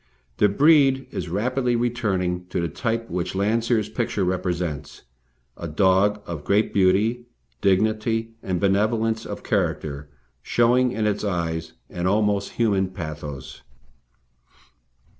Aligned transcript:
The 0.37 0.49
breed 0.49 1.05
is 1.11 1.29
rapidly 1.29 1.75
returning 1.75 2.47
to 2.47 2.59
the 2.59 2.67
type 2.67 3.07
which 3.11 3.35
Landseer's 3.35 3.87
picture 3.87 4.23
represents 4.25 5.03
a 5.55 5.67
dog 5.67 6.23
of 6.25 6.43
great 6.43 6.73
beauty, 6.73 7.27
dignity, 7.61 8.33
and 8.41 8.59
benevolence 8.59 9.27
of 9.27 9.43
character, 9.43 10.09
showing 10.41 10.91
in 10.91 11.05
its 11.05 11.23
eyes 11.23 11.73
an 11.87 12.07
almost 12.07 12.53
human 12.53 12.87
pathos. 12.87 13.61